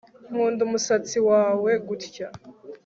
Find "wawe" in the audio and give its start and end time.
1.29-1.71